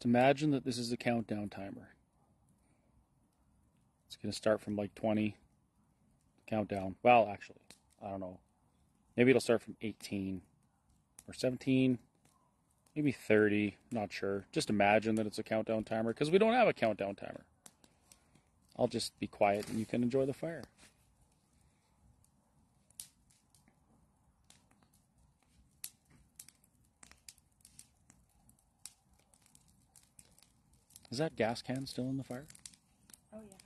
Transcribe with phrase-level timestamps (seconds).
[0.00, 1.90] Just imagine that this is a countdown timer.
[4.06, 5.36] It's going to start from like 20
[6.48, 6.96] countdown.
[7.02, 7.60] Well, actually,
[8.02, 8.38] I don't know.
[9.14, 10.40] Maybe it'll start from 18
[11.28, 11.98] or 17,
[12.96, 14.46] maybe 30, not sure.
[14.52, 17.44] Just imagine that it's a countdown timer because we don't have a countdown timer.
[18.78, 20.62] I'll just be quiet and you can enjoy the fire.
[31.10, 32.46] Is that gas can still in the fire?
[33.34, 33.56] Oh yeah.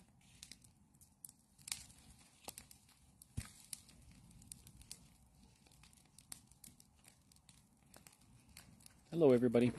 [9.10, 9.72] Hello, everybody.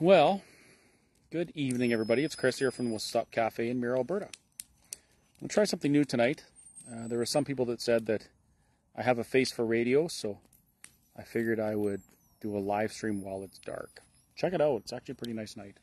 [0.00, 0.40] Well,
[1.30, 2.24] good evening, everybody.
[2.24, 4.26] It's Chris here from the Stop Cafe in Mirror, Alberta.
[4.26, 6.44] I'm going to try something new tonight.
[6.90, 8.28] Uh, there were some people that said that
[8.96, 10.38] I have a face for radio, so
[11.14, 12.00] I figured I would
[12.40, 14.00] do a live stream while it's dark.
[14.36, 14.82] Check it out.
[14.82, 15.76] It's actually a pretty nice night.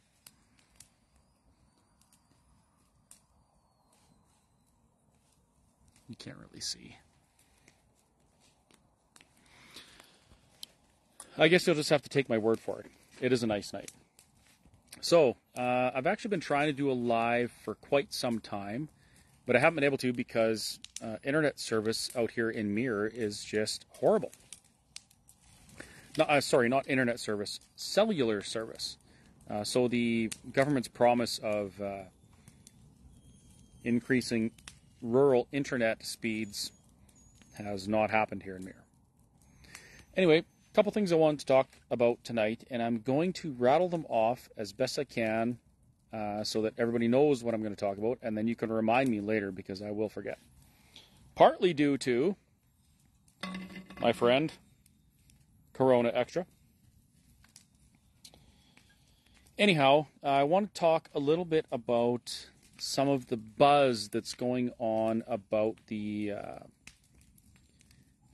[6.08, 6.98] You can't really see.
[11.38, 12.86] I guess you'll just have to take my word for it.
[13.20, 13.92] It is a nice night.
[15.02, 18.90] So, uh, I've actually been trying to do a live for quite some time,
[19.46, 23.44] but I haven't been able to because uh, internet service out here in Mirror is
[23.44, 24.32] just horrible.
[26.18, 28.98] No, uh, sorry, not internet service, cellular service.
[29.50, 32.04] Uh, so the government's promise of uh,
[33.84, 34.52] increasing
[35.02, 36.72] rural internet speeds
[37.58, 38.84] has not happened here in Mir.
[40.16, 43.90] Anyway, a couple things I wanted to talk about tonight, and I'm going to rattle
[43.90, 45.58] them off as best I can
[46.14, 48.72] uh, so that everybody knows what I'm going to talk about, and then you can
[48.72, 50.40] remind me later because I will forget.
[51.36, 52.38] Partly due to
[54.00, 54.52] my friend
[55.76, 56.46] Corona Extra.
[59.58, 62.48] Anyhow, I want to talk a little bit about
[62.78, 66.60] some of the buzz that's going on about the uh,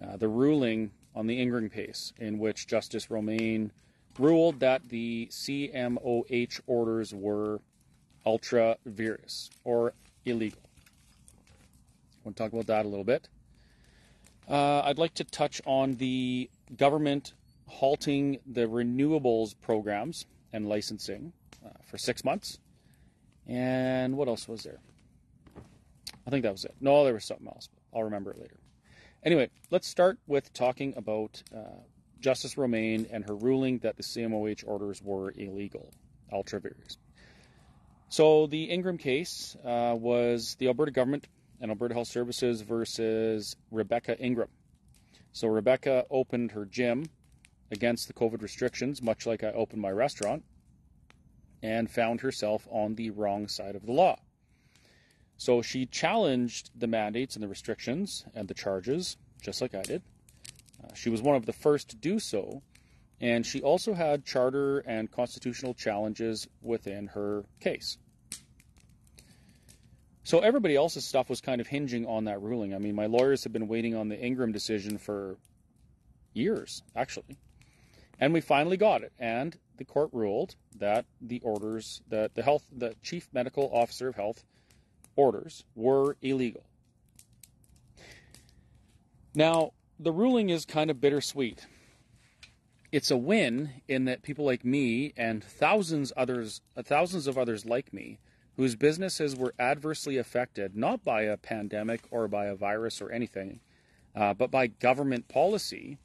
[0.04, 3.72] uh, the ruling on the Ingram case, in which Justice Romaine
[4.20, 7.60] ruled that the CMOH orders were
[8.26, 9.94] ultra vires or
[10.26, 10.62] illegal.
[11.34, 13.30] I want to talk about that a little bit.
[14.48, 17.34] Uh, I'd like to touch on the government
[17.68, 21.34] halting the renewables programs and licensing
[21.66, 22.60] uh, for six months.
[23.48, 24.80] And what else was there?
[26.26, 26.76] I think that was it.
[26.80, 27.70] No, there was something else.
[27.94, 28.58] I'll remember it later.
[29.24, 31.60] Anyway, let's start with talking about uh,
[32.20, 35.92] Justice Romaine and her ruling that the CMOH orders were illegal,
[36.32, 36.98] ultra vires.
[38.10, 41.28] So the Ingram case uh, was the Alberta government
[41.60, 44.50] and Alberta Health Services versus Rebecca Ingram.
[45.34, 47.06] So Rebecca opened her gym
[47.72, 50.44] against the COVID restrictions, much like I opened my restaurant,
[51.64, 54.20] and found herself on the wrong side of the law.
[55.38, 60.04] So she challenged the mandates and the restrictions and the charges, just like I did.
[60.84, 62.62] Uh, she was one of the first to do so,
[63.20, 67.98] and she also had charter and constitutional challenges within her case.
[70.24, 72.76] So everybody else's stuff was kind of hinging on that ruling.
[72.76, 75.38] I mean, my lawyers have been waiting on the Ingram decision for
[76.34, 77.38] years, actually.
[78.20, 79.14] And we finally got it.
[79.18, 84.16] And the court ruled that the orders, that the health, the chief medical officer of
[84.16, 84.44] health
[85.16, 86.64] orders were illegal.
[89.34, 91.66] Now, the ruling is kind of bittersweet.
[92.92, 97.92] It's a win in that people like me and thousands others, thousands of others like
[97.92, 98.20] me
[98.62, 103.60] whose businesses were adversely affected not by a pandemic or by a virus or anything,
[104.16, 105.98] uh, but by government policy,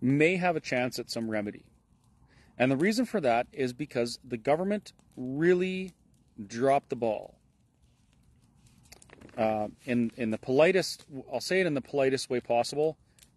[0.00, 1.62] may have a chance at some remedy.
[2.58, 5.92] And the reason for that is because the government really
[6.48, 7.36] dropped the ball.
[9.38, 12.96] Uh, in in the politest, I'll say it in the politest way possible.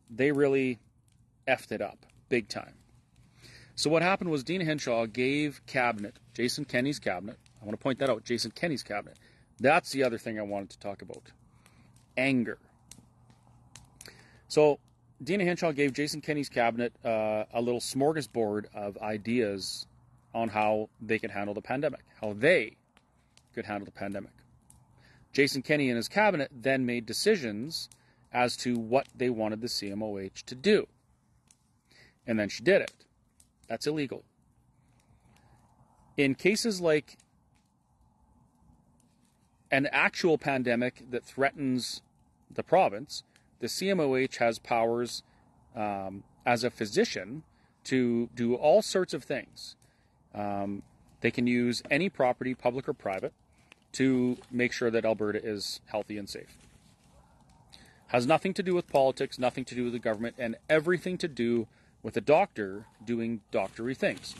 [0.10, 0.80] They really
[1.48, 2.74] effed it up big time.
[3.76, 7.38] So what happened was Deena Hinshaw gave cabinet, Jason Kenney's cabinet.
[7.62, 9.18] I want to point that out, Jason Kenney's cabinet.
[9.60, 11.24] That's the other thing I wanted to talk about.
[12.18, 12.60] Anger.
[14.48, 14.80] So
[15.24, 19.88] Deena Hinshaw gave Jason Kenney's cabinet uh, a little smorgasbord of ideas
[20.36, 22.76] on how they could handle the pandemic, how they
[23.54, 24.32] could handle the pandemic.
[25.32, 27.90] Jason Kenney and his cabinet then made decisions
[28.32, 30.88] as to what they wanted the CMOH to do.
[32.28, 32.94] And then she did it.
[33.68, 34.24] That's illegal.
[36.18, 37.18] In cases like
[39.72, 42.02] an actual pandemic that threatens
[42.52, 43.24] the province,
[43.60, 45.24] the CMOH has powers
[45.76, 47.44] um, as a physician
[47.86, 49.76] to do all sorts of things.
[50.36, 50.84] Um,
[51.22, 53.34] they can use any property, public or private,
[53.94, 56.58] to make sure that Alberta is healthy and safe.
[58.08, 61.28] Has nothing to do with politics, nothing to do with the government, and everything to
[61.28, 61.68] do
[62.04, 64.36] with a doctor doing doctory things.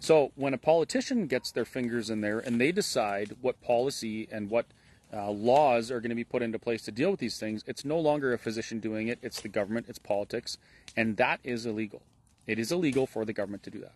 [0.00, 4.50] So when a politician gets their fingers in there and they decide what policy and
[4.50, 4.66] what
[5.12, 7.84] uh, laws are going to be put into place to deal with these things, it's
[7.84, 10.58] no longer a physician doing it, it's the government, it's politics,
[10.96, 12.02] and that is illegal.
[12.46, 13.94] It is illegal for the government to do that.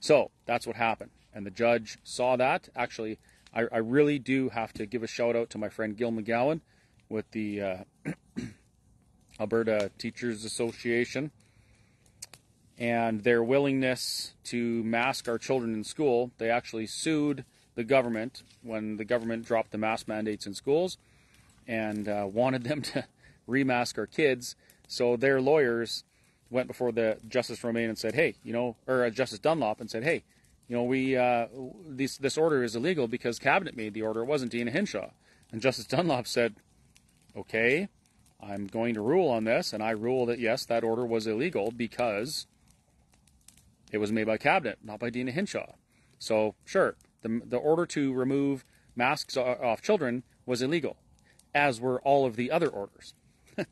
[0.00, 1.10] So that's what happened.
[1.34, 2.68] And the judge saw that.
[2.74, 3.18] Actually,
[3.52, 6.60] I, I really do have to give a shout out to my friend Gil McGowan
[7.08, 7.76] with the uh,
[9.40, 11.30] Alberta Teachers Association
[12.78, 16.30] and their willingness to mask our children in school.
[16.38, 17.44] They actually sued
[17.74, 20.98] the government when the government dropped the mask mandates in schools
[21.66, 23.04] and uh, wanted them to
[23.48, 24.56] remask our kids.
[24.88, 26.04] So their lawyers
[26.50, 29.90] went before the Justice Romaine and said, "Hey, you know," or uh, Justice Dunlop and
[29.90, 30.22] said, "Hey,
[30.68, 31.46] you know, we uh,
[31.86, 34.22] this this order is illegal because cabinet made the order.
[34.22, 35.10] It wasn't Deena Hinshaw."
[35.50, 36.54] And Justice Dunlop said,
[37.36, 37.88] "Okay,
[38.46, 41.70] I'm going to rule on this, and I rule that yes, that order was illegal
[41.70, 42.46] because
[43.92, 45.72] it was made by cabinet, not by Deena Hinshaw.
[46.18, 48.64] So sure, the the order to remove
[48.96, 50.96] masks off children was illegal,
[51.54, 53.14] as were all of the other orders.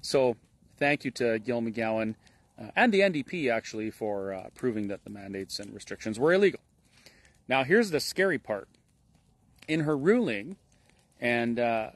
[0.00, 0.36] so
[0.78, 2.14] thank you to Gil McGowan
[2.58, 6.60] uh, and the NDP actually for uh, proving that the mandates and restrictions were illegal.
[7.48, 8.68] Now, here's the scary part.
[9.66, 10.56] In her ruling,
[11.20, 11.90] and uh,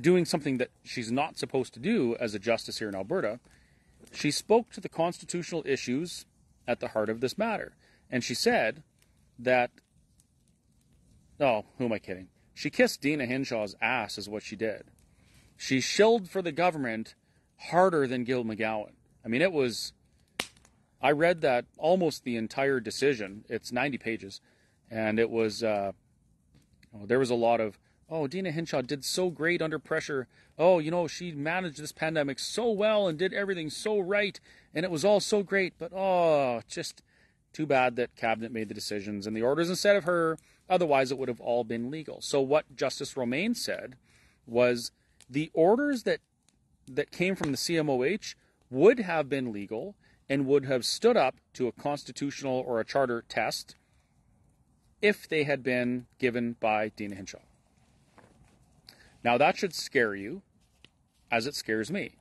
[0.00, 3.40] doing something that she's not supposed to do as a justice here in Alberta,
[4.12, 6.26] she spoke to the constitutional issues
[6.66, 7.72] at the heart of this matter.
[8.10, 8.82] And she said
[9.38, 9.70] that,
[11.40, 12.28] oh, who am I kidding?
[12.54, 14.84] She kissed Deena Hinshaw's ass, is what she did.
[15.56, 17.14] She shilled for the government
[17.56, 18.92] harder than Gil McGowan.
[19.24, 19.92] I mean, it was.
[21.00, 23.44] I read that almost the entire decision.
[23.48, 24.40] It's 90 pages,
[24.90, 25.62] and it was.
[25.62, 25.92] Uh,
[27.04, 27.78] there was a lot of.
[28.14, 30.28] Oh, Deena Hinshaw did so great under pressure.
[30.58, 34.38] Oh, you know, she managed this pandemic so well and did everything so right,
[34.74, 35.72] and it was all so great.
[35.78, 37.02] But oh, just
[37.54, 40.36] too bad that cabinet made the decisions and the orders instead of her.
[40.68, 42.20] Otherwise, it would have all been legal.
[42.20, 43.96] So what Justice Romaine said
[44.46, 44.92] was
[45.28, 46.20] the orders that
[46.86, 48.34] that came from the CMOH
[48.68, 49.94] would have been legal
[50.28, 53.74] and would have stood up to a constitutional or a charter test
[55.00, 57.38] if they had been given by Deena Hinshaw.
[59.24, 60.42] Now, that should scare you,
[61.30, 62.16] as it scares me.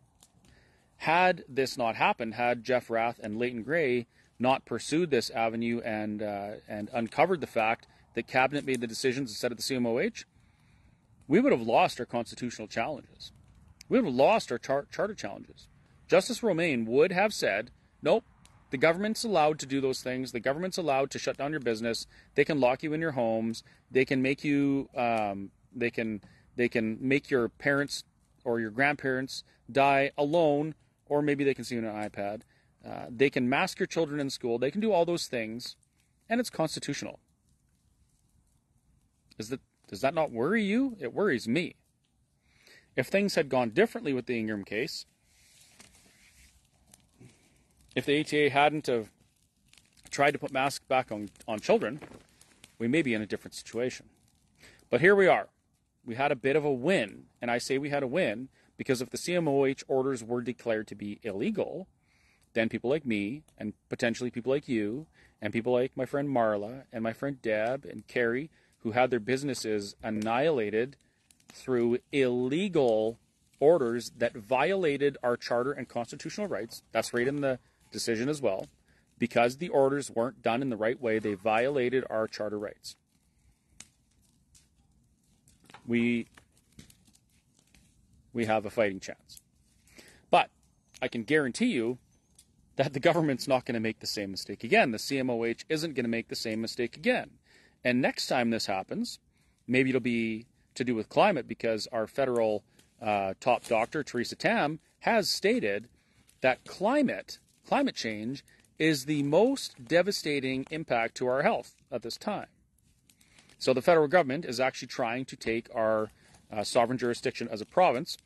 [0.97, 4.07] Had this not happened, had Jeff Rath and Leighton Grey
[4.37, 9.31] not pursued this avenue and uh, and uncovered the fact that cabinet made the decisions
[9.31, 10.25] instead of the CMOH,
[11.27, 13.31] we would have lost our constitutional challenges
[13.91, 15.67] we would have lost our char- charter challenges.
[16.07, 17.71] Justice Romaine would have said,
[18.01, 18.23] nope,
[18.69, 20.31] the government's allowed to do those things.
[20.31, 22.07] The government's allowed to shut down your business.
[22.35, 23.65] They can lock you in your homes.
[23.91, 26.21] They can make you, um, they can,
[26.55, 28.03] they can make your parents
[28.43, 32.41] or your grandparents die alone, or maybe they can see you on an iPad.
[32.85, 34.57] Uh, they can mask your children in school.
[34.57, 35.75] They can do all those things,
[36.27, 37.19] and it's constitutional.
[39.37, 40.95] Is that does that not worry you?
[40.99, 41.75] It worries me.
[42.95, 45.05] If things had gone differently with the Ingram case,
[47.93, 49.11] if the ATA hadn't have
[50.09, 51.99] tried to put masks back on, on children,
[52.79, 54.07] we may be in a different situation.
[54.89, 55.47] But here we are.
[56.05, 59.01] We had a bit of a win, and I say we had a win because
[59.01, 61.87] if the CMOH orders were declared to be illegal,
[62.53, 65.07] then people like me and potentially people like you
[65.41, 69.19] and people like my friend Marla and my friend Deb and Carrie who had their
[69.19, 70.97] businesses annihilated
[71.53, 73.19] through illegal
[73.59, 76.81] orders that violated our charter and constitutional rights.
[76.91, 77.59] That's right in the
[77.91, 78.67] decision as well.
[79.19, 82.95] Because the orders weren't done in the right way, they violated our charter rights.
[85.87, 86.27] We
[88.33, 89.41] we have a fighting chance.
[90.29, 90.49] But
[91.01, 91.97] I can guarantee you
[92.77, 94.91] that the government's not going to make the same mistake again.
[94.91, 97.31] The CMOH isn't going to make the same mistake again.
[97.83, 99.19] And next time this happens,
[99.67, 100.45] maybe it'll be
[100.75, 102.63] to do with climate because our federal
[103.01, 105.89] uh, top doctor, Theresa Tam, has stated
[106.41, 108.43] that climate, climate change,
[108.79, 112.47] is the most devastating impact to our health at this time.
[113.61, 116.09] So the federal government is actually trying to take our
[116.51, 118.17] uh, sovereign jurisdiction as a province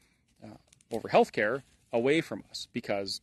[0.41, 0.55] uh,
[0.93, 3.19] over healthcare away from us because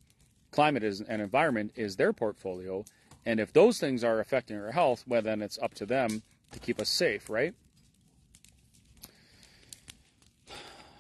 [0.50, 2.84] climate is, and environment is their portfolio.
[3.24, 6.58] And if those things are affecting our health, well, then it's up to them to
[6.58, 7.54] keep us safe, right?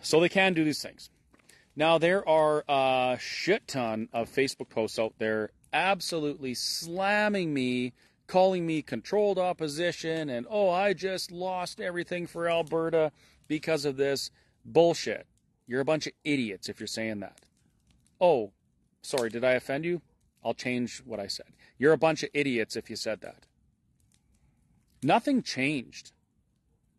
[0.00, 1.10] So they can do these things.
[1.76, 7.92] Now, there are a shit ton of Facebook posts out there absolutely slamming me,
[8.26, 13.12] calling me controlled opposition, and oh, I just lost everything for Alberta
[13.48, 14.30] because of this.
[14.64, 15.26] Bullshit.
[15.66, 17.40] You're a bunch of idiots if you're saying that.
[18.20, 18.52] Oh,
[19.02, 20.02] sorry, did I offend you?
[20.44, 21.46] I'll change what I said.
[21.78, 23.46] You're a bunch of idiots if you said that.
[25.02, 26.12] Nothing changed.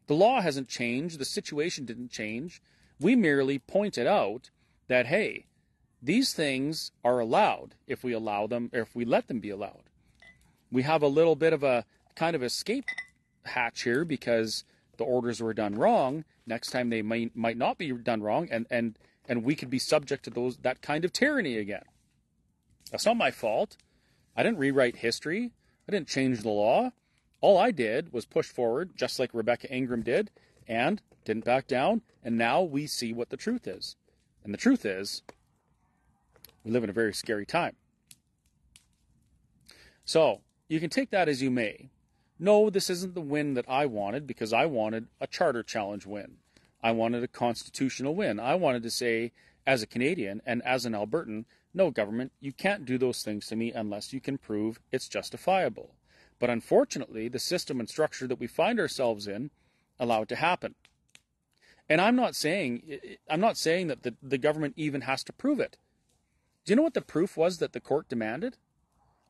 [0.08, 1.20] The law hasn't changed.
[1.20, 2.62] The situation didn't change.
[3.00, 4.50] We merely pointed out
[4.88, 5.46] that, hey,
[6.02, 9.90] these things are allowed if we allow them, or if we let them be allowed.
[10.74, 12.86] We have a little bit of a kind of escape
[13.44, 14.64] hatch here because
[14.98, 16.26] the orders were done wrong.
[16.48, 18.98] Next time they might might not be done wrong, and and
[19.30, 21.84] and we could be subject to those that kind of tyranny again.
[22.90, 23.78] That's not my fault.
[24.36, 25.52] I didn't rewrite history.
[25.88, 26.90] I didn't change the law.
[27.40, 30.32] All I did was push forward, just like Rebecca Ingram did,
[30.68, 32.02] and didn't back down.
[32.24, 33.96] And now we see what the truth is.
[34.44, 35.22] And the truth is,
[36.64, 37.76] we live in a very scary time.
[40.04, 41.90] So, you can take that as you may.
[42.40, 46.38] No, this isn't the win that I wanted because I wanted a charter challenge win.
[46.82, 48.40] I wanted a constitutional win.
[48.40, 49.32] I wanted to say,
[49.66, 53.56] as a Canadian and as an Albertan, no, government, you can't do those things to
[53.56, 55.96] me unless you can prove it's justifiable.
[56.40, 59.50] But unfortunately, the system and structure that we find ourselves in
[60.00, 60.76] allow it to happen.
[61.90, 65.60] And I'm not saying I'm not saying that the, the government even has to prove
[65.60, 65.78] it.
[66.66, 68.58] Do you know what the proof was that the court demanded?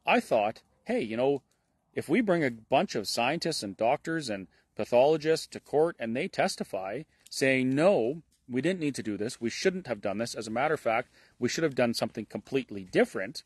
[0.05, 1.41] I thought, hey, you know,
[1.93, 6.27] if we bring a bunch of scientists and doctors and pathologists to court and they
[6.27, 10.35] testify saying, no, we didn't need to do this, we shouldn't have done this.
[10.35, 11.09] As a matter of fact,
[11.39, 13.43] we should have done something completely different.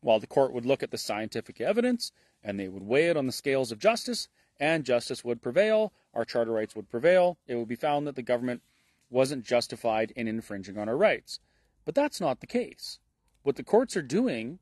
[0.00, 3.26] While the court would look at the scientific evidence and they would weigh it on
[3.26, 4.28] the scales of justice,
[4.60, 8.22] and justice would prevail, our charter rights would prevail, it would be found that the
[8.22, 8.62] government
[9.10, 11.40] wasn't justified in infringing on our rights.
[11.84, 13.00] But that's not the case.
[13.42, 14.60] What the courts are doing,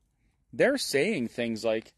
[0.53, 1.93] they're saying things like,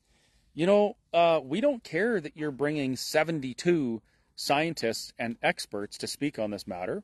[0.53, 4.01] you know, uh, we don't care that you're bringing 72
[4.35, 7.03] scientists and experts to speak on this matter.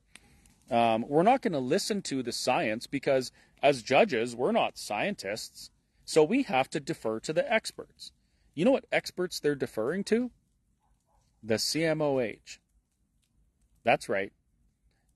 [0.69, 3.31] Um, we're not going to listen to the science because,
[3.63, 5.71] as judges, we're not scientists.
[6.05, 8.11] So we have to defer to the experts.
[8.53, 10.31] You know what experts they're deferring to?
[11.41, 12.59] The CMOH.
[13.83, 14.31] That's right.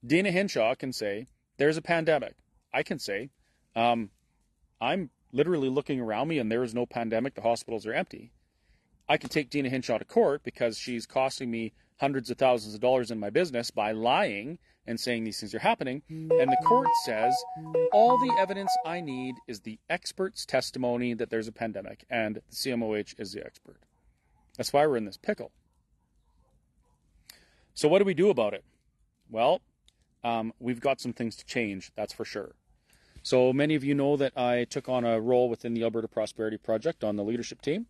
[0.04, 2.34] Deena Hinshaw can say, There's a pandemic.
[2.72, 3.30] I can say,
[3.76, 4.10] um,
[4.80, 7.34] I'm literally looking around me and there is no pandemic.
[7.34, 8.30] The hospitals are empty.
[9.08, 12.80] I can take Deena Hinshaw to court because she's costing me hundreds of thousands of
[12.80, 16.02] dollars in my business by lying and saying these things are happening.
[16.08, 17.34] And the court says
[17.92, 22.54] all the evidence I need is the expert's testimony that there's a pandemic, and the
[22.54, 23.80] CMOH is the expert.
[24.56, 25.50] That's why we're in this pickle.
[27.74, 28.64] So, what do we do about it?
[29.30, 29.60] Well,
[30.22, 32.54] um, we've got some things to change, that's for sure.
[33.24, 36.58] So, many of you know that I took on a role within the Alberta Prosperity
[36.58, 37.86] Project on the leadership team.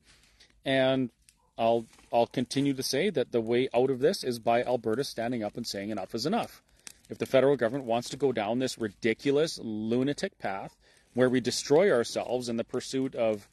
[0.64, 1.10] And
[1.58, 5.42] I'll I'll continue to say that the way out of this is by Alberta standing
[5.42, 6.62] up and saying enough is enough.
[7.10, 10.76] If the federal government wants to go down this ridiculous lunatic path
[11.14, 13.48] where we destroy ourselves in the pursuit of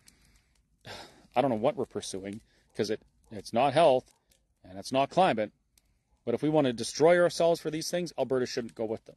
[1.36, 4.14] I don't know what we're pursuing because it it's not health
[4.64, 5.52] and it's not climate,
[6.26, 9.16] but if we want to destroy ourselves for these things, Alberta shouldn't go with them.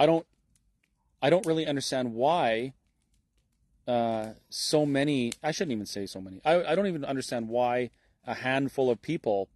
[0.00, 0.26] I don't
[1.20, 2.72] I don't really understand why
[3.86, 7.90] uh, so many, I shouldn't even say so many, I, I don't even understand why
[8.26, 9.50] a handful of people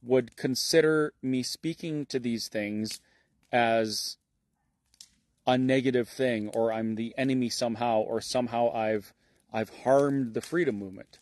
[0.00, 3.00] would consider me speaking to these things
[3.50, 4.18] as
[5.48, 9.12] a negative thing or I'm the enemy somehow or somehow I've
[9.52, 11.18] I've harmed the freedom movement.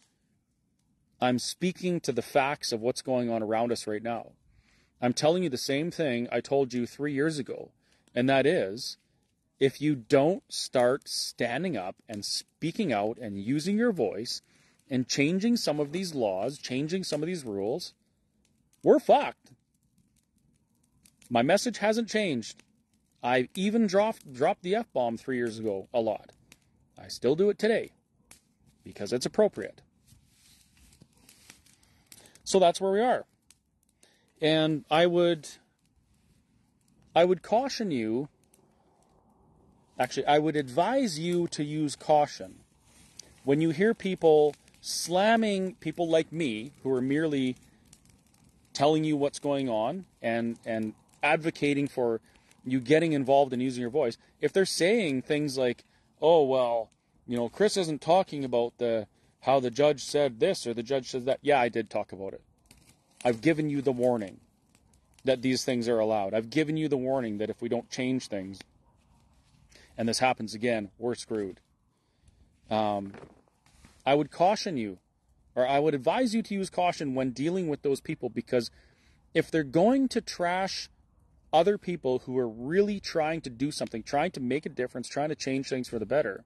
[1.18, 4.33] I'm speaking to the facts of what's going on around us right now.
[5.00, 7.71] I'm telling you the same thing I told you 3 years ago
[8.17, 8.97] and that is
[9.61, 14.43] if you don't start standing up and speaking out and using your voice
[14.91, 17.95] and changing some of these laws, changing some of these rules,
[18.83, 19.53] we're fucked.
[21.29, 22.63] My message hasn't changed.
[23.23, 26.33] I even dropped dropped the F bomb three years ago a lot.
[26.99, 27.93] I still do it today
[28.85, 29.83] because it's appropriate.
[32.45, 33.25] So that's where we are.
[34.41, 35.49] And I would
[37.17, 38.29] I would caution you
[39.99, 42.57] Actually, I would advise you to use caution.
[43.45, 47.57] When you hear people slamming people like me, who are merely
[48.75, 50.93] telling you what's going on and, and
[51.23, 52.21] advocating for
[52.65, 55.85] you getting involved and using your voice, if they're saying things like,
[56.21, 56.91] oh, well,
[57.27, 59.07] you know, Chris isn't talking about the
[59.41, 61.39] how the judge said this or the judge said that.
[61.41, 62.43] Yeah, I did talk about it.
[63.25, 64.41] I've given you the warning.
[65.26, 66.35] That these things are allowed.
[66.35, 68.61] I've given you the warning that if we don't change things,
[69.97, 71.61] and this happens again, we're screwed.
[72.71, 73.12] Um,
[74.04, 74.99] I would caution you,
[75.54, 78.71] or I would advise you to use caution when dealing with those people because
[79.35, 80.88] if they're going to trash
[81.52, 85.28] other people who are really trying to do something, trying to make a difference, trying
[85.28, 86.45] to change things for the better,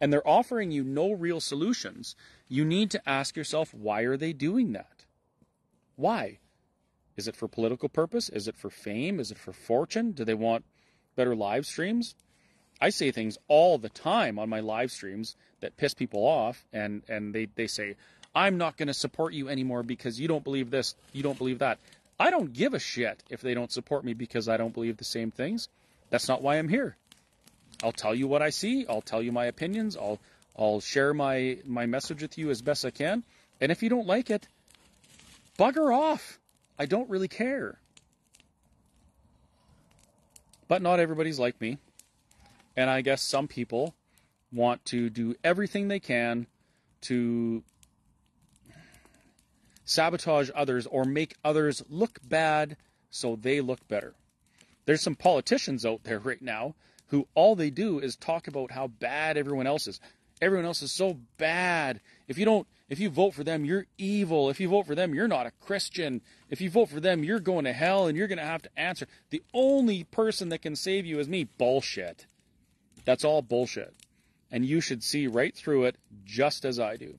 [0.00, 2.16] and they're offering you no real solutions,
[2.48, 5.04] you need to ask yourself, why are they doing that?
[5.96, 6.38] Why?
[7.16, 8.28] Is it for political purpose?
[8.28, 9.20] Is it for fame?
[9.20, 10.12] Is it for fortune?
[10.12, 10.64] Do they want
[11.16, 12.14] better live streams?
[12.80, 17.02] I say things all the time on my live streams that piss people off, and,
[17.08, 17.96] and they, they say,
[18.34, 21.60] I'm not going to support you anymore because you don't believe this, you don't believe
[21.60, 21.78] that.
[22.18, 25.04] I don't give a shit if they don't support me because I don't believe the
[25.04, 25.68] same things.
[26.10, 26.96] That's not why I'm here.
[27.82, 28.86] I'll tell you what I see.
[28.88, 29.96] I'll tell you my opinions.
[29.96, 30.20] I'll
[30.56, 33.24] I'll share my my message with you as best I can.
[33.60, 34.46] And if you don't like it,
[35.58, 36.38] bugger off.
[36.82, 37.78] I don't really care.
[40.66, 41.78] But not everybody's like me.
[42.76, 43.94] And I guess some people
[44.52, 46.48] want to do everything they can
[47.02, 47.62] to
[49.84, 52.76] sabotage others or make others look bad
[53.10, 54.16] so they look better.
[54.84, 56.74] There's some politicians out there right now
[57.06, 60.00] who all they do is talk about how bad everyone else is.
[60.40, 62.00] Everyone else is so bad.
[62.26, 64.50] If you don't if you vote for them, you're evil.
[64.50, 66.20] If you vote for them, you're not a Christian.
[66.50, 68.78] If you vote for them, you're going to hell and you're going to have to
[68.78, 69.06] answer.
[69.30, 71.44] The only person that can save you is me.
[71.44, 72.26] Bullshit.
[73.06, 73.94] That's all bullshit.
[74.50, 75.96] And you should see right through it
[76.26, 77.16] just as I do.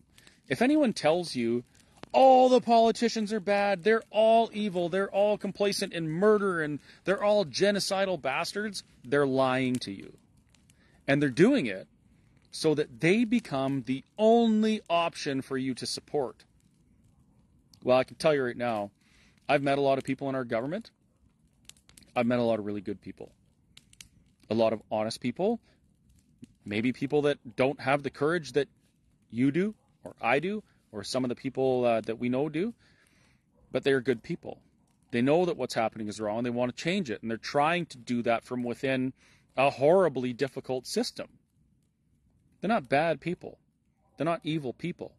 [0.48, 1.64] If anyone tells you
[2.12, 7.24] all the politicians are bad, they're all evil, they're all complacent in murder, and they're
[7.24, 10.14] all genocidal bastards, they're lying to you.
[11.08, 11.88] And they're doing it
[12.54, 16.46] so that they become the only option for you to support.
[17.84, 18.92] Well, I can tell you right now,
[19.50, 20.92] I've met a lot of people in our government.
[22.16, 23.32] I've met a lot of really good people,
[24.52, 25.60] a lot of honest people,
[26.64, 28.68] maybe people that don't have the courage that
[29.32, 32.76] you do or I do or some of the people uh, that we know do,
[33.72, 34.60] but they're good people.
[35.10, 36.38] They know that what's happening is wrong.
[36.38, 39.14] and They want to change it, and they're trying to do that from within
[39.58, 41.28] a horribly difficult system.
[42.64, 43.58] They're not bad people.
[44.16, 45.12] They're not evil people.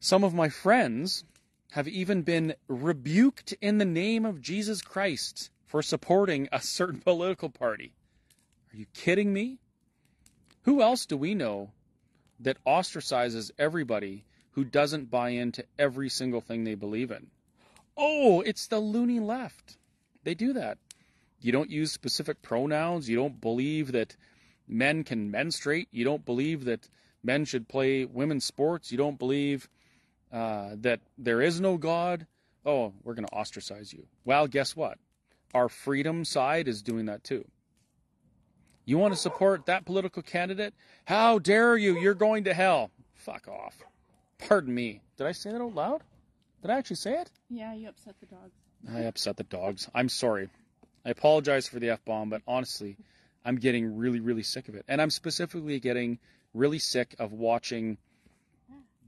[0.00, 1.24] Some of my friends
[1.72, 7.50] have even been rebuked in the name of Jesus Christ for supporting a certain political
[7.50, 7.92] party.
[8.72, 9.58] Are you kidding me?
[10.62, 11.72] Who else do we know
[12.40, 17.28] that ostracizes everybody who doesn't buy into every single thing they believe in.
[17.96, 19.76] Oh, it's the loony left.
[20.24, 20.78] They do that.
[21.40, 23.08] You don't use specific pronouns.
[23.08, 24.16] You don't believe that
[24.68, 25.88] men can menstruate.
[25.90, 26.88] You don't believe that
[27.22, 28.90] men should play women's sports.
[28.90, 29.68] You don't believe
[30.32, 32.26] uh, that there is no God.
[32.64, 34.06] Oh, we're going to ostracize you.
[34.24, 34.98] Well, guess what?
[35.54, 37.44] Our freedom side is doing that too.
[38.84, 40.74] You want to support that political candidate?
[41.04, 41.98] How dare you?
[41.98, 42.90] You're going to hell.
[43.14, 43.76] Fuck off.
[44.38, 45.02] Pardon me.
[45.16, 46.02] Did I say that out loud?
[46.62, 47.30] Did I actually say it?
[47.48, 48.54] Yeah, you upset the dogs.
[48.92, 49.88] I upset the dogs.
[49.94, 50.48] I'm sorry.
[51.04, 52.96] I apologize for the F bomb, but honestly,
[53.44, 54.84] I'm getting really, really sick of it.
[54.88, 56.18] And I'm specifically getting
[56.54, 57.98] really sick of watching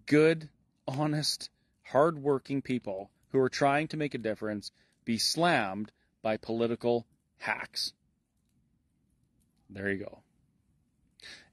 [0.07, 0.49] good,
[0.87, 1.51] honest,
[1.85, 4.71] hardworking people who are trying to make a difference
[5.05, 5.93] be slammed
[6.23, 7.07] by political
[7.39, 7.93] hacks.
[9.69, 10.21] There you go.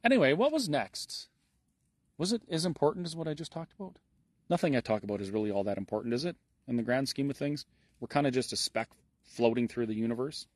[0.04, 1.28] Anyway, what was next?
[2.18, 3.98] Was it as important as what I just talked about?
[4.50, 6.36] Nothing I talk about is really all that important, is it?
[6.68, 7.66] In the grand scheme of things,
[8.00, 8.90] we're kind of just a speck
[9.24, 10.48] floating through the universe.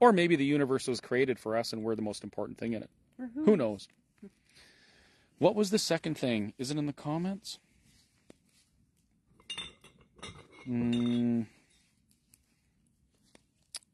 [0.00, 2.82] Or maybe the universe was created for us and we're the most important thing in
[2.82, 2.90] it.
[3.34, 3.44] Who?
[3.44, 3.88] who knows?
[5.38, 6.54] What was the second thing?
[6.58, 7.58] Is it in the comments?
[10.68, 11.46] Mm,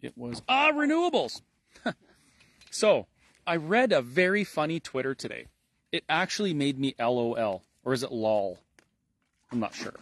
[0.02, 1.40] it was ah renewables.
[2.70, 3.06] So,
[3.46, 5.46] I read a very funny Twitter today.
[5.90, 7.62] It actually made me LOL.
[7.82, 8.58] Or is it LOL?
[9.50, 9.94] I'm not sure.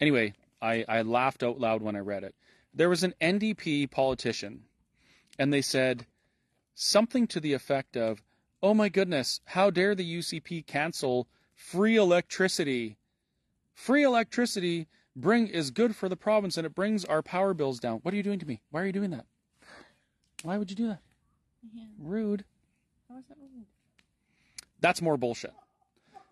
[0.00, 2.36] Anyway, I, I laughed out loud when I read it.
[2.72, 4.62] There was an NDP politician,
[5.38, 6.06] and they said
[6.74, 8.22] something to the effect of,
[8.62, 12.96] Oh my goodness, how dare the UCP cancel free electricity?
[13.74, 18.00] Free electricity bring is good for the province and it brings our power bills down.
[18.02, 18.60] What are you doing to me?
[18.70, 19.26] Why are you doing that?
[20.42, 21.00] Why would you do that?
[21.74, 21.84] Yeah.
[21.98, 22.44] Rude.
[23.08, 23.66] How is that rude?
[24.80, 25.52] That's more bullshit.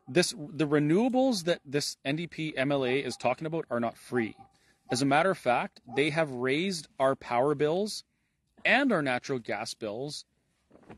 [0.07, 4.37] This the renewables that this NDP MLA is talking about are not free.
[4.91, 8.05] As a matter of fact, they have raised our power bills
[8.65, 10.25] and our natural gas bills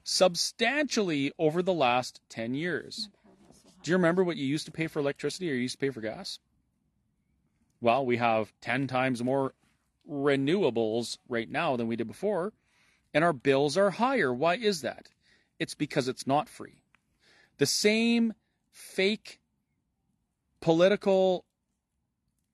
[0.04, 3.08] substantially over the last 10 years.
[3.82, 5.90] Do you remember what you used to pay for electricity or you used to pay
[5.90, 6.38] for gas?
[7.80, 9.54] Well, we have 10 times more
[10.10, 12.52] renewables right now than we did before,
[13.12, 14.32] and our bills are higher.
[14.32, 15.08] Why is that?
[15.58, 16.78] It's because it's not free.
[17.58, 18.34] The same
[18.70, 19.40] fake
[20.60, 21.44] political,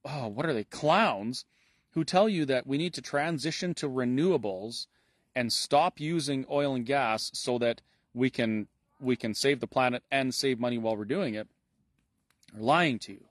[0.04, 1.44] oh, what are they, clowns
[1.92, 4.86] who tell you that we need to transition to renewables
[5.34, 7.80] and stop using oil and gas so that
[8.14, 8.68] we can
[9.00, 11.48] we can save the planet and save money while we're doing it
[12.54, 13.24] are lying to you.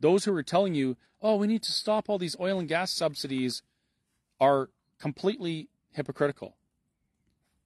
[0.00, 2.90] Those who are telling you, "Oh, we need to stop all these oil and gas
[2.90, 3.62] subsidies,"
[4.40, 6.56] are completely hypocritical.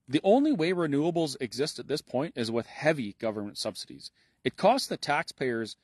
[0.08, 4.10] The only way renewables exist at this point is with heavy government subsidies.
[4.44, 5.76] It costs the taxpayers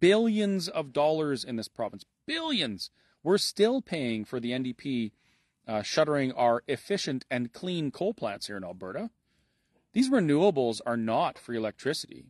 [0.00, 2.04] billions of dollars in this province.
[2.26, 2.90] Billions.
[3.22, 5.12] We're still paying for the NDP
[5.66, 9.10] uh, shuttering our efficient and clean coal plants here in Alberta.
[9.92, 12.26] These renewables are not free electricity.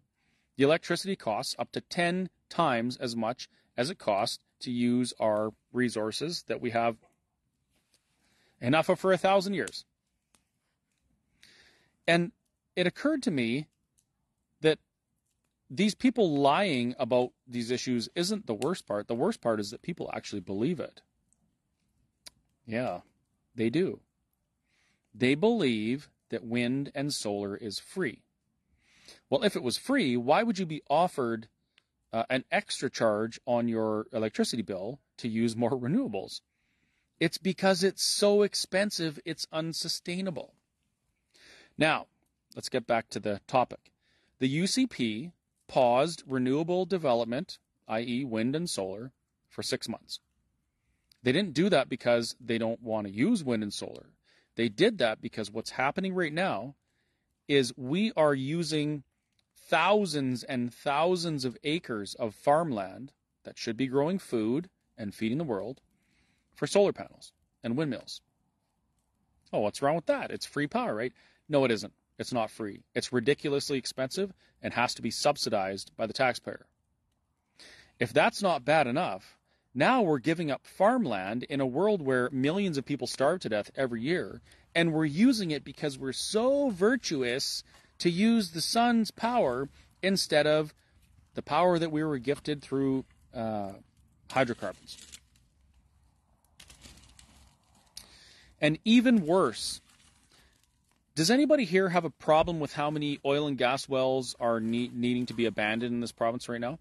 [0.56, 5.50] The electricity costs up to 10 times as much as it costs to use our
[5.72, 6.96] resources that we have
[8.60, 9.84] enough of for a thousand years.
[12.06, 12.32] And
[12.76, 13.66] it occurred to me
[14.60, 14.78] that
[15.70, 19.08] these people lying about these issues isn't the worst part.
[19.08, 21.00] The worst part is that people actually believe it.
[22.66, 23.00] Yeah,
[23.54, 24.00] they do.
[25.14, 28.22] They believe that wind and solar is free.
[29.30, 31.48] Well, if it was free, why would you be offered
[32.12, 36.40] uh, an extra charge on your electricity bill to use more renewables?
[37.20, 40.54] It's because it's so expensive, it's unsustainable.
[41.78, 42.06] Now,
[42.54, 43.92] let's get back to the topic.
[44.40, 45.32] The UCP
[45.68, 49.12] paused renewable development, i.e., wind and solar,
[49.48, 50.20] for six months.
[51.24, 54.10] They didn't do that because they don't want to use wind and solar.
[54.56, 56.74] They did that because what's happening right now
[57.48, 59.04] is we are using
[59.56, 63.10] thousands and thousands of acres of farmland
[63.44, 65.80] that should be growing food and feeding the world
[66.54, 67.32] for solar panels
[67.62, 68.20] and windmills.
[69.50, 70.30] Oh, what's wrong with that?
[70.30, 71.12] It's free power, right?
[71.48, 71.94] No, it isn't.
[72.18, 72.82] It's not free.
[72.94, 74.30] It's ridiculously expensive
[74.62, 76.66] and has to be subsidized by the taxpayer.
[77.98, 79.38] If that's not bad enough,
[79.74, 83.70] now we're giving up farmland in a world where millions of people starve to death
[83.76, 84.40] every year,
[84.74, 87.64] and we're using it because we're so virtuous
[87.98, 89.68] to use the sun's power
[90.02, 90.74] instead of
[91.34, 93.72] the power that we were gifted through uh,
[94.30, 94.96] hydrocarbons.
[98.60, 99.80] And even worse,
[101.14, 104.90] does anybody here have a problem with how many oil and gas wells are ne-
[104.92, 106.78] needing to be abandoned in this province right now?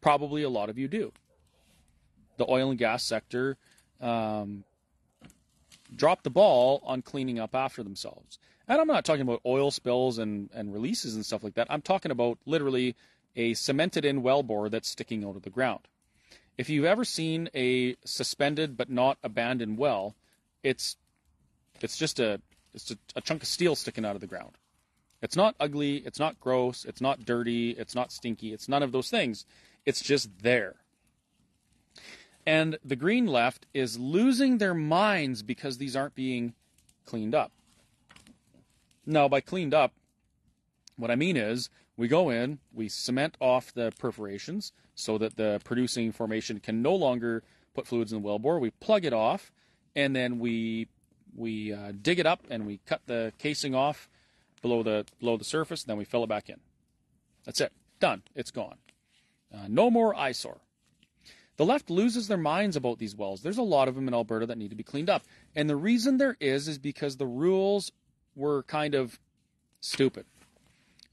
[0.00, 1.12] Probably a lot of you do.
[2.36, 3.56] The oil and gas sector
[4.00, 4.64] um,
[5.94, 8.38] dropped the ball on cleaning up after themselves.
[8.66, 11.66] And I'm not talking about oil spills and, and releases and stuff like that.
[11.70, 12.96] I'm talking about literally
[13.36, 15.80] a cemented in well bore that's sticking out of the ground.
[16.56, 20.14] If you've ever seen a suspended but not abandoned well,
[20.62, 20.96] it's
[21.80, 22.40] it's just a
[22.72, 24.56] it's a, a chunk of steel sticking out of the ground.
[25.20, 25.96] It's not ugly.
[25.98, 26.84] It's not gross.
[26.84, 27.70] It's not dirty.
[27.70, 28.52] It's not stinky.
[28.52, 29.46] It's none of those things.
[29.84, 30.76] It's just there.
[32.46, 36.54] And the green left is losing their minds because these aren't being
[37.06, 37.52] cleaned up.
[39.06, 39.92] Now, by cleaned up,
[40.96, 45.60] what I mean is we go in, we cement off the perforations so that the
[45.64, 47.42] producing formation can no longer
[47.74, 48.60] put fluids in the wellbore.
[48.60, 49.52] We plug it off,
[49.94, 50.88] and then we
[51.36, 54.08] we uh, dig it up and we cut the casing off
[54.62, 56.60] below the below the surface, and then we fill it back in.
[57.44, 57.72] That's it.
[58.00, 58.22] Done.
[58.34, 58.76] It's gone.
[59.52, 60.60] Uh, no more eyesore.
[61.56, 63.42] The left loses their minds about these wells.
[63.42, 65.24] There's a lot of them in Alberta that need to be cleaned up.
[65.54, 67.92] And the reason there is is because the rules
[68.34, 69.18] were kind of
[69.80, 70.26] stupid.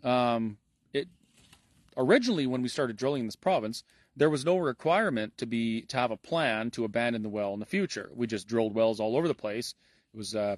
[0.04, 0.58] Um,
[0.94, 1.08] it
[1.96, 3.84] originally when we started drilling in this province,
[4.16, 7.60] there was no requirement to be to have a plan to abandon the well in
[7.60, 8.10] the future.
[8.16, 9.76] We just drilled wells all over the place
[10.14, 10.58] it was uh,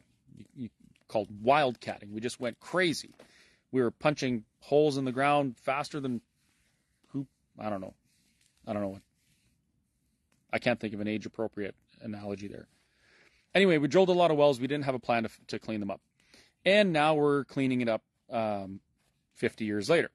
[1.08, 2.12] called wildcatting.
[2.12, 3.13] We just went crazy.
[3.72, 6.22] We were punching holes in the ground faster than
[7.10, 7.28] who?
[7.60, 7.93] I don't know.
[8.65, 9.00] I don't know.
[10.53, 12.67] I can't think of an age appropriate analogy there.
[13.55, 14.59] Anyway, we drilled a lot of wells.
[14.59, 15.99] We didn't have a plan to, to clean them up.
[16.63, 18.79] And now we're cleaning it up um,
[19.33, 20.11] 50 years later.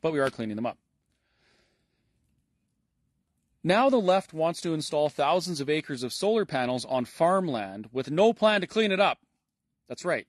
[0.00, 0.78] But we are cleaning them up.
[3.64, 8.10] Now the left wants to install thousands of acres of solar panels on farmland with
[8.10, 9.18] no plan to clean it up.
[9.88, 10.28] That's right.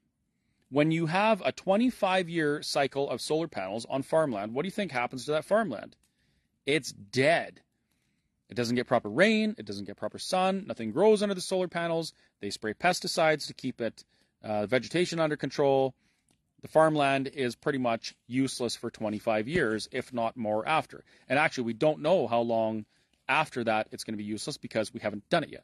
[0.72, 4.72] When you have a 25 year cycle of solar panels on farmland, what do you
[4.72, 5.96] think happens to that farmland?
[6.66, 7.62] It's dead.
[8.50, 11.68] It doesn't get proper rain, it doesn't get proper sun, nothing grows under the solar
[11.68, 12.14] panels.
[12.42, 14.04] They spray pesticides to keep it
[14.44, 15.94] uh, vegetation under control.
[16.62, 21.04] The farmland is pretty much useless for 25 years, if not more after.
[21.30, 22.86] And actually, we don't know how long
[23.30, 25.64] after that, it's going to be useless because we haven't done it yet.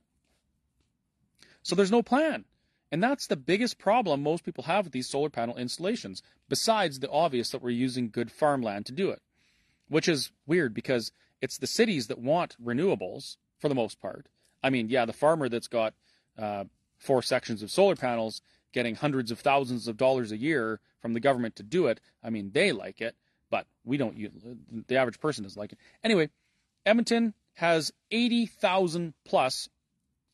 [1.64, 2.46] So there's no plan.
[2.92, 7.10] And that's the biggest problem most people have with these solar panel installations, besides the
[7.10, 9.22] obvious that we're using good farmland to do it,
[9.90, 11.12] which is weird because
[11.46, 14.28] it's the cities that want renewables for the most part.
[14.64, 15.94] I mean, yeah, the farmer that's got
[16.40, 16.64] uh,
[16.98, 18.42] four sections of solar panels
[18.74, 22.32] getting hundreds of thousands of dollars a year from the government to do it, I
[22.32, 23.16] mean, they like it,
[23.52, 24.18] but we don't,
[24.88, 25.78] the average person doesn't like it.
[26.04, 26.32] Anyway,
[26.84, 29.70] Edmonton has 80,000 plus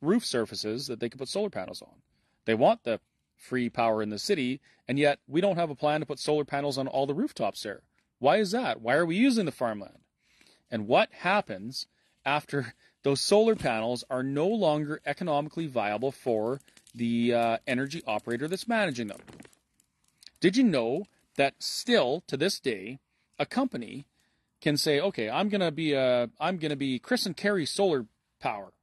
[0.02, 2.02] roof surfaces that they can put solar panels on.
[2.46, 3.02] They want the
[3.36, 6.46] free power in the city, and yet we don't have a plan to put solar
[6.46, 7.82] panels on all the rooftops there.
[8.20, 8.80] Why is that?
[8.80, 10.01] Why are we using the farmland?
[10.72, 11.86] And what happens
[12.26, 16.62] after those solar panels are no longer economically viable for
[16.96, 19.20] the uh, energy operator that's managing them?
[20.40, 21.06] Did you know
[21.36, 23.00] that still to this day,
[23.38, 24.06] a company
[24.62, 28.06] can say, "Okay, I'm gonna be a, I'm gonna be Chris and Carey Solar
[28.40, 28.74] Power.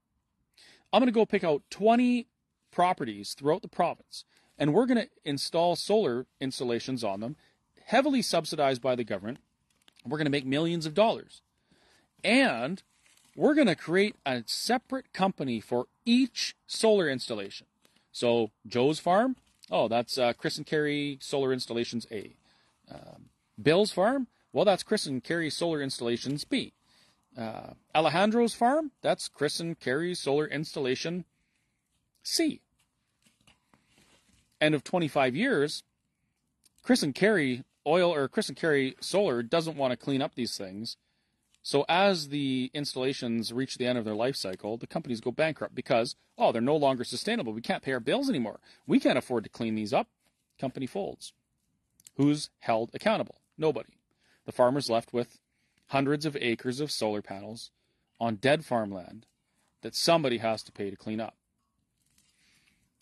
[0.93, 2.27] I'm gonna go pick out 20
[2.71, 4.25] properties throughout the province,
[4.59, 7.37] and we're going to install solar installations on them,
[7.87, 9.39] heavily subsidized by the government.
[10.07, 11.43] We're going to make millions of dollars.
[12.25, 12.83] And
[13.37, 17.67] we're going to create a separate company for each solar installation.
[18.13, 19.37] So, Joe's farm,
[19.71, 22.35] oh, that's uh, Chris and Carey Solar Installations A.
[22.91, 23.27] Um,
[23.63, 26.73] Bill's farm, well, that's Chris and Carey Solar Installations B.
[27.37, 31.25] Uh, Alejandro's farm, that's Chris and Carey Solar Installation
[32.25, 32.61] C.
[34.61, 35.85] End of 25 years,
[36.83, 40.57] Chris and Carey Oil or Chris and Carey Solar doesn't want to clean up these
[40.57, 40.97] things.
[41.69, 45.75] So as the installations reach the end of their life cycle, the companies go bankrupt
[45.75, 47.53] because, oh, they're no longer sustainable.
[47.53, 48.59] We can't pay our bills anymore.
[48.87, 50.09] We can't afford to clean these up.
[50.59, 51.35] Company folds.
[52.17, 53.43] Who's held accountable?
[53.59, 53.99] Nobody.
[54.47, 55.41] The farmer's left with
[55.89, 57.71] hundreds of acres of solar panels
[58.19, 59.27] on dead farmland
[59.83, 61.37] that somebody has to pay to clean up.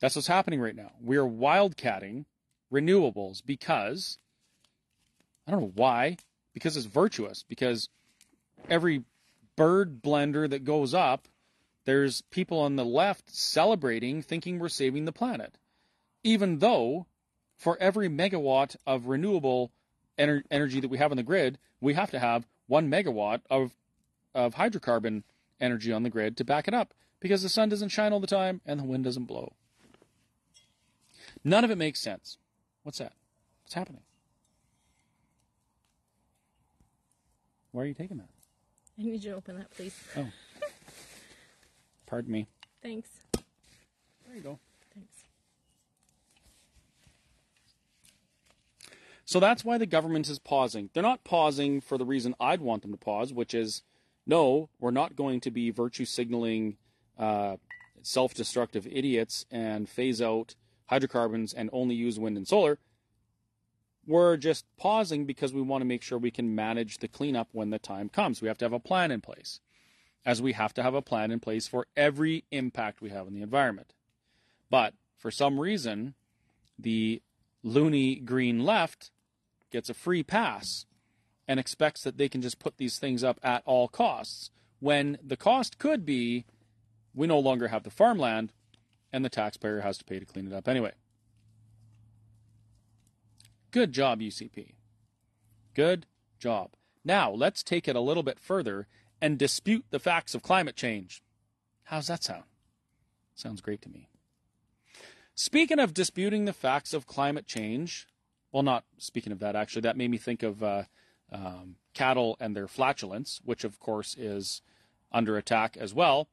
[0.01, 0.91] That's what's happening right now.
[1.01, 2.25] We're wildcatting
[2.73, 4.19] renewables because
[5.47, 6.17] I don't know why,
[6.53, 7.91] because it's virtuous, because
[8.69, 9.05] every
[9.57, 11.29] bird blender that goes up,
[11.85, 15.57] there's people on the left celebrating, thinking we're saving the planet.
[16.25, 17.07] Even though
[17.57, 19.73] for every megawatt of renewable
[20.19, 23.73] ener- energy that we have on the grid, we have to have one megawatt of,
[24.35, 25.23] of hydrocarbon
[25.61, 28.27] energy on the grid to back it up because the sun doesn't shine all the
[28.27, 29.53] time and the wind doesn't blow.
[31.45, 32.39] None of it makes sense.
[32.83, 33.13] What's that?
[33.63, 34.03] What's happening?
[37.71, 38.31] Why are you taking that?
[38.99, 39.95] I need you to open that, please.
[40.17, 40.27] Oh.
[42.07, 42.47] Pardon me.
[42.83, 43.11] Thanks.
[43.33, 44.59] There you go.
[44.95, 45.25] Thanks.
[49.25, 50.91] So that's why the government is pausing.
[50.95, 53.83] They're not pausing for the reason I'd want them to pause, which is
[54.27, 56.77] no, we're not going to be virtue signaling
[57.19, 57.57] uh,
[58.03, 60.55] self destructive idiots and phase out
[60.87, 62.79] hydrocarbons and only use wind and solar.
[64.07, 67.71] We're just pausing because we want to make sure we can manage the cleanup when
[67.71, 68.41] the time comes.
[68.41, 69.61] We have to have a plan in place,
[70.25, 73.35] as we have to have a plan in place for every impact we have on
[73.35, 73.95] the environment.
[74.71, 76.15] But for some reason,
[76.79, 77.23] the
[77.63, 79.11] loony green left
[79.71, 80.87] gets a free pass
[81.49, 85.37] and expects that they can just put these things up at all costs when the
[85.37, 86.45] cost could be
[87.15, 88.53] we no longer have the farmland
[89.13, 90.93] and the taxpayer has to pay to clean it up anyway.
[93.77, 94.73] Good job, UCP.
[95.75, 96.07] Good
[96.39, 96.71] job.
[97.05, 98.87] Now, let's take it a little bit further
[99.21, 101.23] and dispute the facts of climate change.
[101.83, 102.45] How's that sound?
[103.35, 104.09] Sounds great to me.
[105.35, 108.09] Speaking of disputing the facts of climate change,
[108.51, 110.85] well, not speaking of that, actually, that made me think of uh,
[111.31, 114.63] um, cattle and their flatulence, which, of course, is
[115.13, 116.29] under attack as well.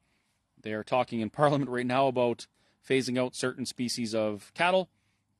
[0.58, 2.46] They are talking in Parliament right now about
[2.88, 4.88] phasing out certain species of cattle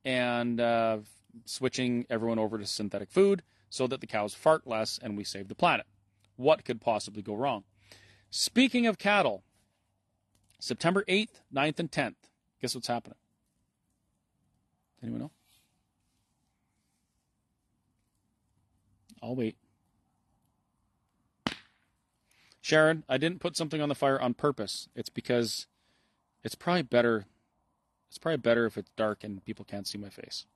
[0.05, 0.99] and uh,
[1.45, 5.49] switching everyone over to synthetic food so that the cows fart less and we save
[5.49, 5.87] the planet.
[6.37, 7.65] What could possibly go wrong?
[8.31, 9.45] Speaking of cattle,
[10.59, 12.15] September 8th, 9th, and 10th,
[12.61, 13.19] guess what's happening?
[15.03, 15.31] Anyone know?
[19.23, 19.57] I'll wait.
[22.61, 24.89] Sharon, I didn't put something on the fire on purpose.
[24.95, 25.67] It's because
[26.43, 27.27] it's probably better
[28.09, 30.47] it's probably better if it's dark and people can't see my face.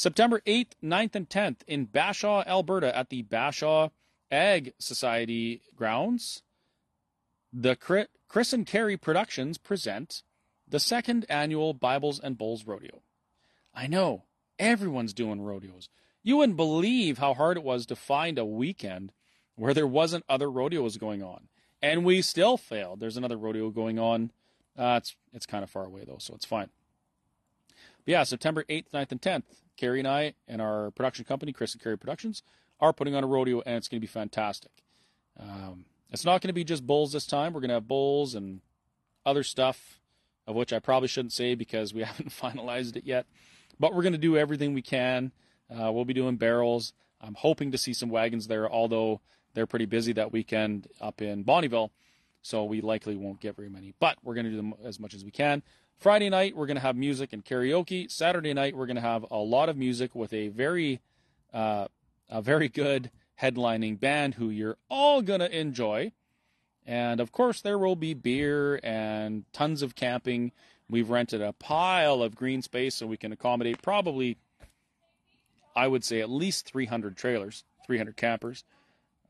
[0.00, 3.90] September 8th, 9th, and 10th in Bashaw, Alberta at the Bashaw
[4.30, 6.40] Ag Society grounds,
[7.52, 10.22] the Chris and Carey Productions present
[10.66, 13.02] the second annual Bibles and Bulls Rodeo.
[13.74, 14.24] I know,
[14.58, 15.90] everyone's doing rodeos.
[16.22, 19.12] You wouldn't believe how hard it was to find a weekend
[19.54, 21.48] where there wasn't other rodeos going on,
[21.82, 23.00] and we still failed.
[23.00, 24.32] There's another rodeo going on.
[24.78, 26.70] Uh, it's it's kind of far away though, so it's fine.
[28.10, 29.44] Yeah, September 8th, 9th, and 10th,
[29.76, 32.42] Carrie and I and our production company, Chris and Carrie Productions,
[32.80, 34.72] are putting on a rodeo, and it's going to be fantastic.
[35.38, 37.52] Um, it's not going to be just bulls this time.
[37.52, 38.62] We're going to have bulls and
[39.24, 40.00] other stuff,
[40.44, 43.26] of which I probably shouldn't say because we haven't finalized it yet.
[43.78, 45.30] But we're going to do everything we can.
[45.70, 46.92] Uh, we'll be doing barrels.
[47.20, 49.20] I'm hoping to see some wagons there, although
[49.54, 51.90] they're pretty busy that weekend up in Bonnyville.
[52.42, 53.94] So we likely won't get very many.
[54.00, 55.62] But we're going to do them as much as we can.
[56.00, 58.10] Friday night, we're going to have music and karaoke.
[58.10, 60.98] Saturday night, we're going to have a lot of music with a very,
[61.52, 61.88] uh,
[62.30, 66.10] a very good headlining band who you're all going to enjoy.
[66.86, 70.52] And of course, there will be beer and tons of camping.
[70.88, 74.38] We've rented a pile of green space so we can accommodate probably,
[75.76, 78.64] I would say, at least 300 trailers, 300 campers,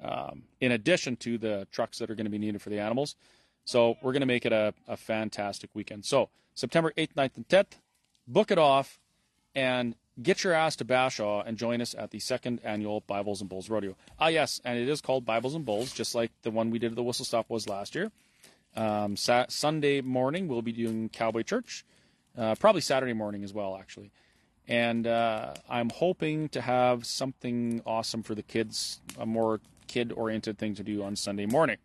[0.00, 3.16] um, in addition to the trucks that are going to be needed for the animals.
[3.64, 6.04] So we're going to make it a, a fantastic weekend.
[6.04, 7.72] So September 8th, 9th, and 10th,
[8.26, 8.98] book it off
[9.54, 13.48] and get your ass to Bashaw and join us at the second annual Bibles and
[13.48, 13.96] Bulls Rodeo.
[14.18, 16.92] Ah, yes, and it is called Bibles and Bulls, just like the one we did
[16.92, 18.10] at the Whistle Stop was last year.
[18.76, 21.84] Um, sa- Sunday morning, we'll be doing Cowboy Church,
[22.36, 24.10] uh, probably Saturday morning as well, actually.
[24.68, 30.58] And uh, I'm hoping to have something awesome for the kids, a more kid oriented
[30.58, 31.78] thing to do on Sunday morning.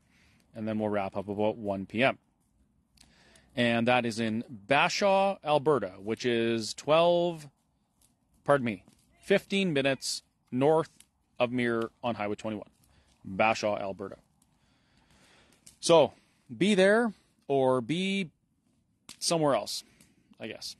[0.53, 2.19] And then we'll wrap up about 1 p.m.
[3.55, 7.47] And that is in Bashaw, Alberta, which is 12
[8.45, 8.83] pardon me,
[9.23, 10.89] 15 minutes north
[11.39, 12.63] of Mirror on Highway 21,
[13.27, 14.17] Bashaw, Alberta.
[15.81, 16.13] So
[16.55, 17.11] be there
[17.47, 18.29] or be
[19.19, 19.83] somewhere else,
[20.39, 20.77] I guess.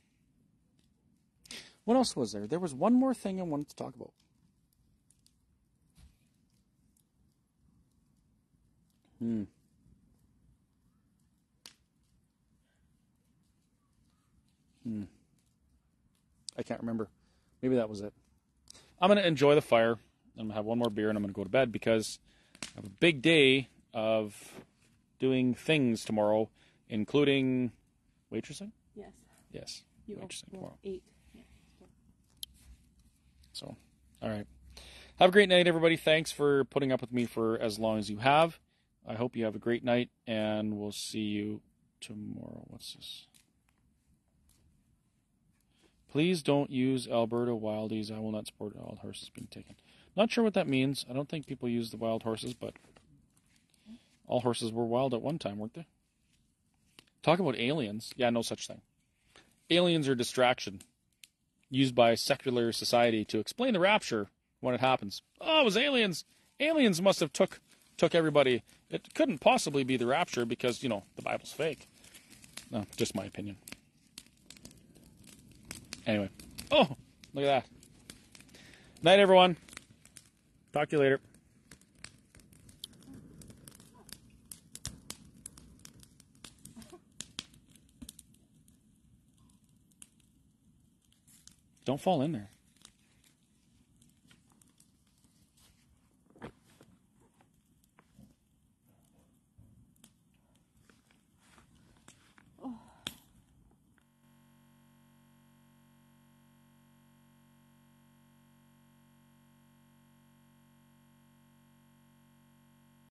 [1.84, 2.46] What else was there?
[2.46, 4.12] There was one more thing I wanted to talk about.
[9.18, 9.44] Hmm.
[14.86, 15.02] Hmm.
[16.56, 17.08] I can't remember.
[17.62, 18.12] Maybe that was it.
[19.00, 19.92] I'm going to enjoy the fire.
[20.38, 22.18] I'm going to have one more beer and I'm going to go to bed because
[22.62, 24.52] I have a big day of
[25.18, 26.50] doing things tomorrow,
[26.88, 27.72] including
[28.32, 28.70] waitressing.
[28.94, 29.12] Yes.
[29.50, 30.78] Yes, You waitressing tomorrow.
[30.84, 31.02] eight.
[31.34, 31.42] Yeah.
[33.52, 33.76] So,
[34.22, 34.46] all right.
[35.18, 35.96] Have a great night, everybody.
[35.96, 38.58] Thanks for putting up with me for as long as you have.
[39.08, 41.62] I hope you have a great night, and we'll see you
[42.00, 42.64] tomorrow.
[42.66, 43.26] What's this?
[46.10, 48.10] Please don't use Alberta wildies.
[48.10, 49.76] I will not support wild horses being taken.
[50.16, 51.04] Not sure what that means.
[51.10, 52.74] I don't think people use the wild horses, but
[54.26, 55.86] all horses were wild at one time, weren't they?
[57.22, 58.12] Talk about aliens.
[58.16, 58.80] Yeah, no such thing.
[59.68, 60.80] Aliens are distraction
[61.68, 64.28] used by secular society to explain the rapture
[64.60, 65.22] when it happens.
[65.40, 66.24] Oh, it was aliens.
[66.60, 67.60] Aliens must have took
[67.96, 68.62] took everybody.
[68.90, 71.88] It couldn't possibly be the rapture because, you know, the Bible's fake.
[72.70, 73.56] No, just my opinion.
[76.06, 76.30] Anyway.
[76.70, 76.88] Oh,
[77.34, 77.66] look at that.
[79.02, 79.56] Night, everyone.
[80.72, 81.20] Talk to you later.
[91.84, 92.50] Don't fall in there.